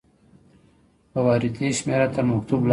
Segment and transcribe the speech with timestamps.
[1.11, 2.69] د واردې شمیره تر مکتوب لاندې وي.